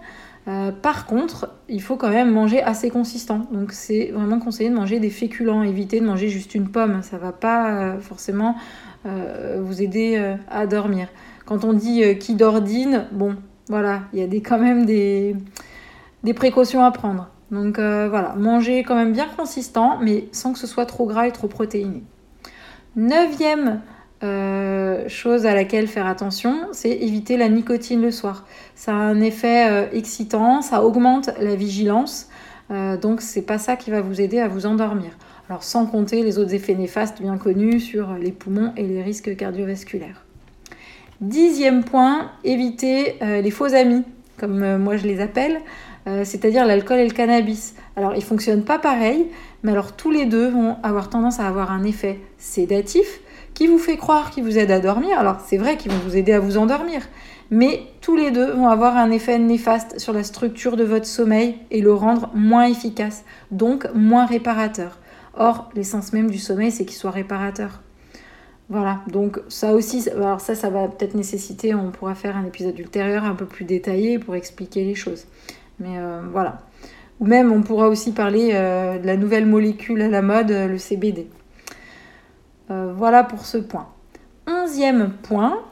Par 0.80 1.04
contre, 1.04 1.50
il 1.68 1.82
faut 1.82 1.96
quand 1.96 2.08
même 2.08 2.30
manger 2.30 2.62
assez 2.62 2.88
consistant. 2.88 3.46
Donc 3.52 3.72
c'est 3.72 4.12
vraiment 4.14 4.38
conseillé 4.38 4.70
de 4.70 4.74
manger 4.74 4.98
des 4.98 5.10
féculents, 5.10 5.62
éviter 5.62 6.00
de 6.00 6.06
manger 6.06 6.30
juste 6.30 6.54
une 6.54 6.70
pomme. 6.70 7.02
Ça 7.02 7.18
va 7.18 7.32
pas 7.32 7.98
forcément 8.00 8.56
vous 9.04 9.82
aider 9.82 10.36
à 10.50 10.66
dormir. 10.66 11.08
Quand 11.46 11.64
on 11.64 11.72
dit 11.72 12.18
qui 12.18 12.34
dordine, 12.34 13.06
bon, 13.12 13.36
voilà, 13.68 14.02
il 14.12 14.18
y 14.18 14.22
a 14.22 14.40
quand 14.40 14.58
même 14.58 14.84
des, 14.84 15.34
précautions 16.34 16.84
à 16.84 16.90
prendre. 16.90 17.28
Donc 17.50 17.78
voilà, 17.78 18.34
manger 18.36 18.82
quand 18.82 18.96
même 18.96 19.12
bien 19.12 19.28
consistant, 19.36 19.98
mais 20.02 20.28
sans 20.32 20.52
que 20.52 20.58
ce 20.58 20.66
soit 20.66 20.86
trop 20.86 21.06
gras 21.06 21.26
et 21.26 21.32
trop 21.32 21.48
protéiné. 21.48 22.02
Neuvième 22.96 23.80
euh, 24.24 25.08
chose 25.08 25.46
à 25.46 25.54
laquelle 25.54 25.86
faire 25.86 26.06
attention, 26.06 26.56
c'est 26.72 26.90
éviter 26.90 27.36
la 27.36 27.48
nicotine 27.48 28.02
le 28.02 28.10
soir. 28.10 28.46
Ça 28.74 28.92
a 28.92 28.96
un 28.96 29.20
effet 29.20 29.70
euh, 29.70 29.86
excitant, 29.92 30.60
ça 30.60 30.82
augmente 30.82 31.30
la 31.40 31.54
vigilance, 31.54 32.28
euh, 32.72 32.96
donc 32.96 33.20
c'est 33.20 33.42
pas 33.42 33.58
ça 33.58 33.76
qui 33.76 33.92
va 33.92 34.00
vous 34.00 34.20
aider 34.20 34.40
à 34.40 34.48
vous 34.48 34.66
endormir. 34.66 35.12
Alors 35.48 35.62
sans 35.62 35.86
compter 35.86 36.22
les 36.22 36.38
autres 36.38 36.52
effets 36.52 36.74
néfastes 36.74 37.22
bien 37.22 37.38
connus 37.38 37.80
sur 37.80 38.12
les 38.14 38.32
poumons 38.32 38.72
et 38.76 38.82
les 38.82 39.02
risques 39.02 39.34
cardiovasculaires. 39.34 40.24
Dixième 41.22 41.84
point, 41.84 42.30
éviter 42.44 43.14
les 43.20 43.50
faux 43.50 43.74
amis, 43.74 44.04
comme 44.36 44.76
moi 44.76 44.96
je 44.98 45.06
les 45.06 45.20
appelle, 45.20 45.60
c'est-à-dire 46.06 46.66
l'alcool 46.66 46.98
et 46.98 47.08
le 47.08 47.14
cannabis. 47.14 47.74
Alors 47.96 48.14
ils 48.14 48.22
fonctionnent 48.22 48.64
pas 48.64 48.78
pareil, 48.78 49.26
mais 49.62 49.72
alors 49.72 49.92
tous 49.92 50.10
les 50.10 50.26
deux 50.26 50.48
vont 50.48 50.76
avoir 50.82 51.08
tendance 51.08 51.40
à 51.40 51.48
avoir 51.48 51.72
un 51.72 51.82
effet 51.82 52.20
sédatif, 52.36 53.20
qui 53.54 53.66
vous 53.66 53.78
fait 53.78 53.96
croire 53.96 54.30
qu'ils 54.30 54.44
vous 54.44 54.58
aident 54.58 54.70
à 54.70 54.80
dormir. 54.80 55.18
Alors 55.18 55.40
c'est 55.44 55.56
vrai 55.56 55.76
qu'ils 55.76 55.90
vont 55.90 55.98
vous 56.06 56.16
aider 56.16 56.32
à 56.32 56.40
vous 56.40 56.58
endormir, 56.58 57.00
mais 57.50 57.80
tous 58.02 58.14
les 58.14 58.30
deux 58.30 58.52
vont 58.52 58.68
avoir 58.68 58.96
un 58.96 59.10
effet 59.10 59.38
néfaste 59.38 59.98
sur 59.98 60.12
la 60.12 60.22
structure 60.22 60.76
de 60.76 60.84
votre 60.84 61.06
sommeil 61.06 61.56
et 61.70 61.80
le 61.80 61.92
rendre 61.92 62.30
moins 62.34 62.66
efficace, 62.66 63.24
donc 63.50 63.88
moins 63.94 64.26
réparateur. 64.26 64.98
Or, 65.38 65.70
l'essence 65.74 66.12
même 66.12 66.30
du 66.30 66.38
sommeil, 66.38 66.72
c'est 66.72 66.84
qu'il 66.84 66.96
soit 66.96 67.12
réparateur. 67.12 67.80
Voilà, 68.68 69.00
donc 69.06 69.40
ça 69.48 69.72
aussi, 69.72 70.10
alors 70.10 70.40
ça, 70.40 70.54
ça 70.54 70.68
va 70.68 70.88
peut-être 70.88 71.14
nécessiter, 71.14 71.74
on 71.74 71.90
pourra 71.90 72.14
faire 72.14 72.36
un 72.36 72.44
épisode 72.44 72.78
ultérieur 72.78 73.24
un 73.24 73.34
peu 73.34 73.46
plus 73.46 73.64
détaillé 73.64 74.18
pour 74.18 74.34
expliquer 74.34 74.84
les 74.84 74.94
choses. 74.94 75.24
Mais 75.78 75.96
euh, 75.96 76.20
voilà. 76.30 76.58
Ou 77.20 77.26
même, 77.26 77.50
on 77.52 77.62
pourra 77.62 77.88
aussi 77.88 78.12
parler 78.12 78.50
euh, 78.52 78.98
de 78.98 79.06
la 79.06 79.16
nouvelle 79.16 79.46
molécule 79.46 80.02
à 80.02 80.08
la 80.08 80.20
mode, 80.20 80.50
le 80.50 80.76
CBD. 80.76 81.28
voilà 82.68 83.24
pour 83.24 83.46
ce 83.46 83.58
point. 83.58 83.88
Onzième 84.46 85.12
point, 85.22 85.62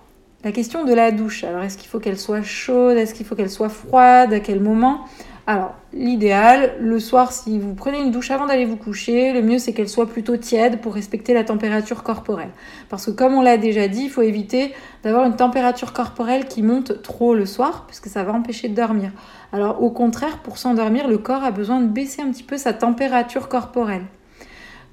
la 0.45 0.53
question 0.53 0.85
de 0.85 0.95
la 0.95 1.11
douche. 1.11 1.45
Alors, 1.45 1.63
est-ce 1.65 1.77
qu'il 1.77 1.89
faut 1.89 1.99
qu'elle 1.99 2.19
soit 2.19 2.43
chaude? 2.43 2.97
Est-ce 2.97 3.15
qu'il 3.15 3.27
faut 3.27 3.35
qu'elle 3.35 3.51
soit 3.51 3.69
froide? 3.69 4.33
À 4.33 4.41
quel 4.41 4.61
moment? 4.61 5.05
Alors, 5.49 5.77
l'idéal, 5.93 6.73
le 6.81 6.99
soir, 6.99 7.31
si 7.31 7.61
vous 7.61 7.75
prenez 7.75 8.01
une 8.01 8.11
douche 8.11 8.33
avant 8.33 8.47
d'aller 8.47 8.65
vous 8.65 8.77
coucher, 8.77 9.33
le 9.33 9.43
mieux 9.43 9.61
c'est 9.61 9.73
qu'elle 9.73 9.89
soit 9.89 10.09
plutôt 10.09 10.37
tiède 10.37 10.81
pour 10.81 10.95
respecter 10.95 11.35
la 11.35 11.45
température 11.45 12.03
corporelle. 12.03 12.51
Parce 12.89 13.07
que 13.07 13.13
comme 13.13 13.35
on 13.35 13.43
l'a 13.43 13.57
déjà 13.57 13.87
dit, 13.87 14.03
il 14.03 14.11
faut 14.11 14.23
éviter 14.23 14.75
d'avoir 15.05 15.25
une 15.25 15.37
température 15.37 15.93
corporelle 15.93 16.47
qui 16.47 16.63
monte 16.63 17.01
trop 17.01 17.33
le 17.33 17.47
soir, 17.47 17.85
puisque 17.87 18.09
ça 18.09 18.25
va 18.25 18.33
empêcher 18.33 18.69
de 18.69 18.75
dormir. 18.75 19.13
Alors 19.53 19.81
au 19.85 19.91
contraire, 19.91 20.39
pour 20.39 20.59
s'endormir, 20.59 21.07
le 21.07 21.19
corps 21.19 21.45
a 21.45 21.53
besoin 21.53 21.81
de 21.81 21.87
baisser 21.87 22.23
un 22.23 22.31
petit 22.33 22.43
peu 22.43 22.57
sa 22.57 22.73
température 22.73 23.49
corporelle. 23.49 24.05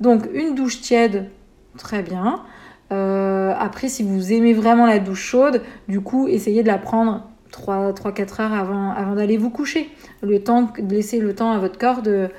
Donc 0.01 0.29
une 0.35 0.53
douche 0.53 0.81
tiède, 0.81 1.31
très 1.79 2.03
bien. 2.03 2.43
Euh, 2.91 3.55
après, 3.57 3.87
si 3.89 4.03
vous 4.03 4.31
aimez 4.31 4.53
vraiment 4.53 4.85
la 4.85 4.99
douche 4.99 5.23
chaude, 5.23 5.63
du 5.87 6.01
coup, 6.01 6.27
essayez 6.27 6.61
de 6.61 6.67
la 6.67 6.77
prendre 6.77 7.27
3-4 7.53 8.41
heures 8.41 8.53
avant, 8.53 9.15
d'aller 9.15 9.37
vous 9.37 9.49
coucher. 9.49 9.89
Le 10.21 10.43
temps 10.43 10.73
de 10.77 10.93
laisser 10.93 11.19
le 11.19 11.35
temps 11.35 11.51
à 11.51 11.59
votre 11.59 11.77
corps 11.77 12.01
de, 12.01 12.29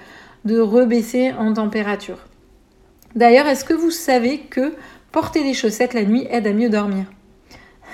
de 0.44 0.58
rebaisser 0.58 1.32
en 1.32 1.52
température. 1.52 2.18
D'ailleurs, 3.14 3.46
est-ce 3.46 3.64
que 3.64 3.74
vous 3.74 3.90
savez 3.90 4.38
que 4.38 4.74
porter 5.12 5.44
des 5.44 5.54
chaussettes 5.54 5.94
la 5.94 6.04
nuit 6.04 6.26
aide 6.30 6.46
à 6.46 6.52
mieux 6.52 6.68
dormir? 6.68 7.06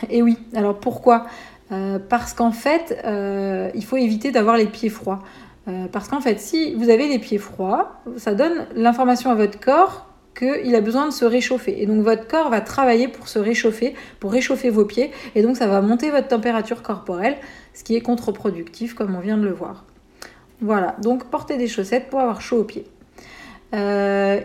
Eh 0.08 0.22
oui, 0.22 0.38
alors 0.54 0.78
pourquoi? 0.80 1.26
Euh, 1.72 1.98
Parce 1.98 2.32
qu'en 2.32 2.52
fait, 2.52 2.98
euh, 3.04 3.70
il 3.74 3.84
faut 3.84 3.96
éviter 3.96 4.30
d'avoir 4.30 4.56
les 4.56 4.66
pieds 4.66 4.88
froids. 4.88 5.20
Euh, 5.68 5.86
parce 5.92 6.08
qu'en 6.08 6.20
fait, 6.20 6.40
si 6.40 6.74
vous 6.74 6.88
avez 6.88 7.06
les 7.06 7.18
pieds 7.18 7.38
froids, 7.38 8.00
ça 8.16 8.34
donne 8.34 8.66
l'information 8.74 9.30
à 9.30 9.34
votre 9.34 9.60
corps 9.60 10.06
qu'il 10.34 10.74
a 10.74 10.80
besoin 10.80 11.06
de 11.06 11.12
se 11.12 11.24
réchauffer. 11.24 11.82
Et 11.82 11.86
donc 11.86 12.02
votre 12.02 12.26
corps 12.26 12.50
va 12.50 12.60
travailler 12.60 13.08
pour 13.08 13.28
se 13.28 13.38
réchauffer, 13.38 13.94
pour 14.20 14.32
réchauffer 14.32 14.70
vos 14.70 14.84
pieds, 14.84 15.10
et 15.34 15.42
donc 15.42 15.56
ça 15.56 15.66
va 15.66 15.80
monter 15.80 16.10
votre 16.10 16.28
température 16.28 16.82
corporelle, 16.82 17.36
ce 17.74 17.84
qui 17.84 17.96
est 17.96 18.00
contre-productif 18.00 18.94
comme 18.94 19.14
on 19.14 19.20
vient 19.20 19.38
de 19.38 19.44
le 19.44 19.52
voir. 19.52 19.84
Voilà, 20.60 20.96
donc 21.02 21.24
portez 21.24 21.56
des 21.56 21.68
chaussettes 21.68 22.08
pour 22.10 22.20
avoir 22.20 22.40
chaud 22.40 22.58
aux 22.58 22.64
pieds. 22.64 22.84
Euh, 23.74 24.40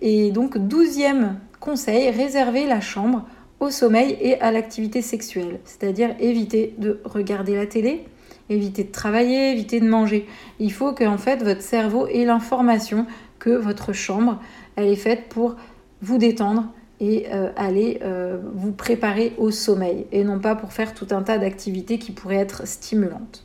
et, 0.00 0.30
donc 0.30 0.58
douzième 0.58 1.38
conseil, 1.60 2.10
réservez 2.10 2.66
la 2.66 2.80
chambre 2.80 3.26
au 3.60 3.70
sommeil 3.70 4.16
et 4.20 4.40
à 4.40 4.50
l'activité 4.50 5.02
sexuelle, 5.02 5.60
c'est-à-dire 5.64 6.14
éviter 6.18 6.74
de 6.78 7.00
regarder 7.04 7.54
la 7.54 7.66
télé, 7.66 8.04
éviter 8.48 8.84
de 8.84 8.90
travailler, 8.90 9.52
éviter 9.52 9.80
de 9.80 9.88
manger. 9.88 10.26
Il 10.58 10.72
faut 10.72 10.92
que 10.92 11.04
en 11.04 11.18
fait 11.18 11.42
votre 11.42 11.60
cerveau 11.60 12.06
ait 12.06 12.24
l'information 12.24 13.06
que 13.38 13.50
votre 13.50 13.92
chambre 13.92 14.40
elle 14.76 14.88
est 14.88 14.96
faite 14.96 15.28
pour 15.28 15.56
vous 16.02 16.18
détendre 16.18 16.64
et 17.00 17.26
euh, 17.32 17.50
aller 17.56 18.00
euh, 18.02 18.38
vous 18.54 18.72
préparer 18.72 19.32
au 19.38 19.50
sommeil 19.50 20.06
et 20.12 20.22
non 20.22 20.38
pas 20.38 20.54
pour 20.54 20.72
faire 20.72 20.94
tout 20.94 21.08
un 21.10 21.22
tas 21.22 21.38
d'activités 21.38 21.98
qui 21.98 22.12
pourraient 22.12 22.36
être 22.36 22.66
stimulantes. 22.66 23.44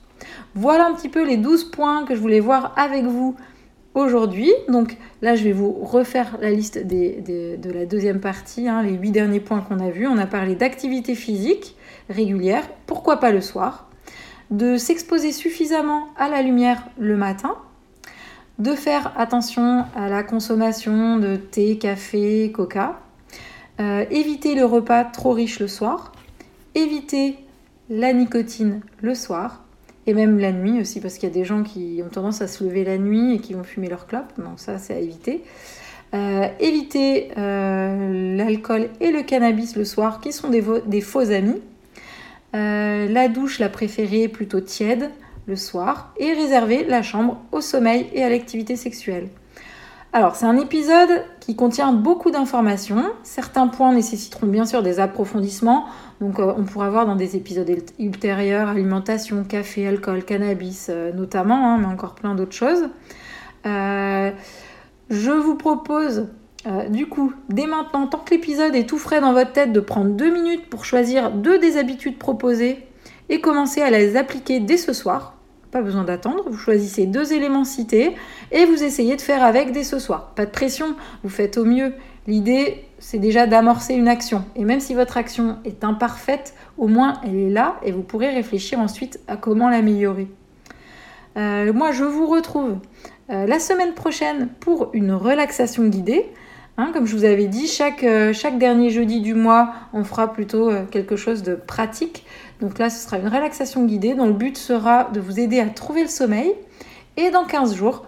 Voilà 0.56 0.88
un 0.88 0.94
petit 0.94 1.10
peu 1.10 1.26
les 1.26 1.38
12 1.38 1.66
points 1.66 2.06
que 2.06 2.16
je 2.16 2.20
voulais 2.20 2.40
voir 2.40 2.74
avec 2.78 3.06
vous 3.06 3.36
aujourd'hui. 3.94 4.52
Donc 4.68 4.98
là, 5.22 5.36
je 5.36 5.44
vais 5.44 5.52
vous 5.52 5.72
refaire 5.72 6.38
la 6.42 6.52
liste 6.52 6.86
de 6.86 7.72
la 7.72 7.86
deuxième 7.86 8.20
partie, 8.20 8.68
hein, 8.68 8.84
les 8.84 8.94
8 8.94 9.12
derniers 9.12 9.40
points 9.40 9.62
qu'on 9.62 9.80
a 9.80 9.90
vus. 9.90 10.08
On 10.08 10.18
a 10.18 10.28
parlé 10.28 10.56
d'activité 10.56 11.16
physique 11.16 11.76
régulière, 12.10 12.64
pourquoi 12.86 13.18
pas 13.18 13.32
le 13.32 13.42
soir, 13.42 13.90
de 14.52 14.78
s'exposer 14.78 15.32
suffisamment 15.32 16.08
à 16.18 16.30
la 16.30 16.42
lumière 16.42 16.86
le 17.00 17.18
matin, 17.18 17.56
de 18.60 18.72
faire 18.72 19.12
attention 19.18 19.86
à 19.96 20.10
la 20.10 20.24
consommation 20.24 21.18
de 21.18 21.36
thé, 21.36 21.78
café, 21.78 22.52
coca, 22.54 23.00
euh, 23.80 24.06
éviter 24.12 24.56
le 24.56 24.66
repas 24.66 25.04
trop 25.04 25.32
riche 25.32 25.60
le 25.60 25.68
soir, 25.68 26.14
éviter 26.74 27.38
la 27.90 28.14
nicotine 28.14 28.82
le 29.02 29.14
soir, 29.14 29.64
et 30.08 30.14
même 30.14 30.40
la 30.40 30.52
nuit 30.52 30.80
aussi, 30.80 31.02
parce 31.02 31.16
qu'il 31.16 31.28
y 31.28 31.32
a 31.32 31.36
des 31.36 31.46
gens 31.46 31.64
qui 31.64 32.02
ont 32.06 32.10
tendance 32.10 32.42
à 32.42 32.48
se 32.48 32.64
lever 32.64 32.84
la 32.84 32.98
nuit 32.98 33.36
et 33.36 33.40
qui 33.40 33.54
vont 33.54 33.64
fumer 33.64 33.90
leur 33.90 34.08
clope, 34.08 34.32
donc 34.38 34.60
ça 34.60 34.78
c'est 34.78 34.94
à 34.94 35.00
éviter. 35.00 35.44
Euh, 36.14 36.48
éviter 36.60 37.32
euh, 37.38 38.38
l'alcool 38.38 38.90
et 39.02 39.12
le 39.12 39.24
cannabis 39.24 39.76
le 39.76 39.84
soir, 39.84 40.22
qui 40.22 40.32
sont 40.32 40.50
des, 40.50 40.64
des 40.86 41.02
faux 41.02 41.32
amis. 41.32 41.62
la 42.54 43.28
douche, 43.28 43.60
la 43.60 43.68
préférée, 43.68 44.30
plutôt 44.30 44.62
tiède 44.62 45.12
le 45.48 45.56
soir 45.56 46.14
et 46.18 46.34
réserver 46.34 46.86
la 46.86 47.02
chambre 47.02 47.42
au 47.52 47.62
sommeil 47.62 48.08
et 48.14 48.24
à 48.24 48.30
l'activité 48.30 48.76
sexuelle. 48.76 49.30
Alors, 50.16 50.38
c'est 50.38 50.46
un 50.46 50.56
épisode 50.56 51.26
qui 51.42 51.58
contient 51.58 51.92
beaucoup 51.92 52.32
d'informations. 52.32 53.04
Certains 53.24 53.68
points 53.68 53.94
nécessiteront 53.94 54.48
bien 54.48 54.66
sûr 54.66 54.82
des 54.82 55.02
approfondissements. 55.02 55.88
Donc, 56.22 56.40
euh, 56.40 56.54
on 56.56 56.64
pourra 56.64 56.90
voir 56.90 57.06
dans 57.06 57.18
des 57.18 57.36
épisodes 57.36 57.70
ultérieurs 58.00 58.70
alimentation, 58.70 59.44
café, 59.44 59.86
alcool, 59.86 60.24
cannabis 60.24 60.88
euh, 60.90 61.12
notamment, 61.12 61.68
hein, 61.68 61.80
mais 61.80 61.88
encore 61.88 62.16
plein 62.16 62.34
d'autres 62.34 62.54
choses. 62.56 62.88
Euh, 63.66 64.32
je 65.10 65.32
vous 65.32 65.56
propose 65.56 66.28
du 66.90 67.08
coup, 67.08 67.32
dès 67.50 67.68
maintenant, 67.68 68.08
tant 68.08 68.18
que 68.18 68.34
l'épisode 68.34 68.74
est 68.74 68.90
tout 68.90 68.98
frais 68.98 69.22
dans 69.22 69.34
votre 69.34 69.52
tête, 69.52 69.72
de 69.72 69.80
prendre 69.80 70.10
deux 70.10 70.32
minutes 70.32 70.68
pour 70.68 70.84
choisir 70.84 71.30
deux 71.30 71.60
des 71.60 71.78
habitudes 71.78 72.18
proposées 72.18 72.88
et 73.30 73.40
commencer 73.40 73.84
à 73.84 73.92
les 73.92 74.18
appliquer 74.18 74.62
dès 74.62 74.78
ce 74.78 74.92
soir. 74.92 75.35
Pas 75.76 75.82
besoin 75.82 76.06
d'attendre, 76.06 76.46
vous 76.48 76.58
choisissez 76.58 77.06
deux 77.06 77.34
éléments 77.34 77.66
cités 77.66 78.16
et 78.54 78.64
vous 78.64 78.82
essayez 78.82 79.18
de 79.18 79.22
faire 79.22 79.44
avec 79.44 79.74
dès 79.74 79.84
ce 79.84 80.00
soir. 80.00 80.32
Pas 80.34 80.46
de 80.46 80.50
pression, 80.50 80.96
vous 81.22 81.28
faites 81.28 81.58
au 81.58 81.66
mieux. 81.66 81.92
L'idée, 82.28 82.86
c'est 82.98 83.18
déjà 83.18 83.46
d'amorcer 83.46 83.94
une 83.94 84.08
action. 84.08 84.46
Et 84.56 84.64
même 84.64 84.80
si 84.80 84.94
votre 84.94 85.18
action 85.18 85.58
est 85.66 85.84
imparfaite, 85.84 86.54
au 86.78 86.88
moins 86.88 87.20
elle 87.26 87.36
est 87.36 87.50
là 87.50 87.76
et 87.84 87.92
vous 87.92 88.04
pourrez 88.04 88.30
réfléchir 88.30 88.80
ensuite 88.80 89.20
à 89.28 89.36
comment 89.36 89.70
l'améliorer. 89.70 90.30
Euh, 91.36 91.74
moi, 91.74 91.92
je 91.92 92.06
vous 92.06 92.28
retrouve 92.28 92.78
euh, 93.30 93.46
la 93.46 93.60
semaine 93.60 93.96
prochaine 93.96 94.48
pour 94.62 94.92
une 94.94 95.12
relaxation 95.12 95.84
guidée. 95.90 96.26
Hein, 96.78 96.92
comme 96.94 97.06
je 97.06 97.18
vous 97.18 97.26
avais 97.26 97.48
dit, 97.48 97.68
chaque, 97.68 98.06
euh, 98.06 98.32
chaque, 98.32 98.58
dernier 98.58 98.92
jeudi 98.92 99.20
du 99.20 99.34
mois, 99.34 99.74
on 99.92 100.06
fera 100.06 100.32
plutôt 100.32 100.72
quelque 100.90 101.18
chose 101.18 101.44
de 101.44 101.56
pratique. 101.56 102.26
Donc 102.62 102.80
là, 102.80 102.90
ce 102.90 103.04
sera 103.04 103.18
une 103.18 103.28
relaxation 103.28 103.86
guidée 103.86 104.14
dont 104.14 104.28
le 104.28 104.34
but 104.34 104.58
sera 104.58 105.10
de 105.14 105.20
vous 105.20 105.40
aider 105.40 105.60
à 105.60 105.68
trouver 105.68 106.02
le 106.02 106.10
sommeil. 106.10 106.54
Et 107.18 107.32
dans 107.32 107.46
15 107.46 107.76
jours, 107.76 108.06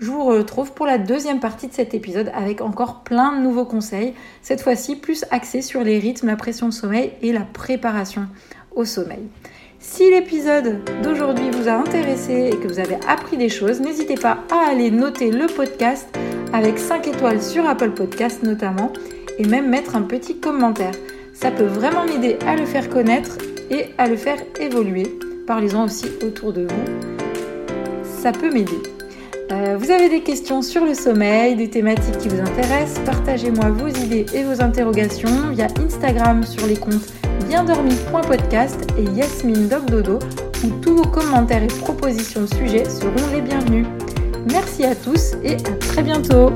je 0.00 0.10
vous 0.10 0.24
retrouve 0.24 0.72
pour 0.72 0.86
la 0.86 0.96
deuxième 0.96 1.40
partie 1.40 1.68
de 1.68 1.74
cet 1.74 1.92
épisode 1.92 2.30
avec 2.34 2.62
encore 2.62 3.00
plein 3.00 3.36
de 3.36 3.42
nouveaux 3.42 3.66
conseils. 3.66 4.14
Cette 4.40 4.62
fois-ci, 4.62 4.96
plus 4.96 5.24
axés 5.30 5.62
sur 5.62 5.82
les 5.82 5.98
rythmes, 5.98 6.28
la 6.28 6.36
pression 6.36 6.66
de 6.68 6.72
sommeil 6.72 7.12
et 7.20 7.32
la 7.32 7.42
préparation 7.42 8.26
au 8.74 8.84
sommeil. 8.84 9.28
Si 9.78 10.10
l'épisode 10.10 10.78
d'aujourd'hui 11.02 11.50
vous 11.50 11.68
a 11.68 11.72
intéressé 11.72 12.50
et 12.52 12.56
que 12.56 12.68
vous 12.68 12.78
avez 12.78 12.98
appris 13.08 13.36
des 13.36 13.48
choses, 13.48 13.80
n'hésitez 13.80 14.14
pas 14.14 14.38
à 14.50 14.70
aller 14.70 14.90
noter 14.90 15.30
le 15.30 15.46
podcast 15.46 16.08
avec 16.52 16.78
5 16.78 17.06
étoiles 17.08 17.42
sur 17.42 17.66
Apple 17.66 17.90
Podcast 17.90 18.42
notamment, 18.42 18.92
et 19.38 19.46
même 19.46 19.68
mettre 19.68 19.96
un 19.96 20.02
petit 20.02 20.38
commentaire. 20.38 20.92
Ça 21.32 21.50
peut 21.50 21.64
vraiment 21.64 22.04
m'aider 22.04 22.38
à 22.46 22.56
le 22.56 22.66
faire 22.66 22.90
connaître 22.90 23.38
et 23.70 23.86
à 23.98 24.08
le 24.08 24.16
faire 24.16 24.38
évoluer. 24.60 25.06
Parlez-en 25.46 25.84
aussi 25.84 26.06
autour 26.22 26.52
de 26.52 26.62
vous. 26.62 28.04
Ça 28.04 28.32
peut 28.32 28.52
m'aider. 28.52 28.78
Euh, 29.52 29.76
vous 29.78 29.90
avez 29.90 30.08
des 30.08 30.20
questions 30.20 30.62
sur 30.62 30.84
le 30.84 30.94
sommeil, 30.94 31.56
des 31.56 31.68
thématiques 31.68 32.18
qui 32.18 32.28
vous 32.28 32.40
intéressent, 32.40 33.00
partagez-moi 33.04 33.70
vos 33.70 33.88
idées 33.88 34.26
et 34.32 34.44
vos 34.44 34.62
interrogations 34.62 35.50
via 35.50 35.66
Instagram 35.84 36.44
sur 36.44 36.66
les 36.68 36.76
comptes 36.76 37.12
biendormi.podcast 37.48 38.86
et 38.96 39.18
Yasmine 39.18 39.66
Dodo 39.66 40.20
où 40.64 40.68
tous 40.80 40.94
vos 40.94 41.06
commentaires 41.06 41.64
et 41.64 41.66
propositions 41.66 42.42
de 42.42 42.54
sujets 42.54 42.88
seront 42.88 43.26
les 43.32 43.40
bienvenus. 43.40 43.86
Merci 44.52 44.84
à 44.84 44.94
tous 44.94 45.32
et 45.42 45.54
à 45.54 45.76
très 45.80 46.02
bientôt 46.02 46.52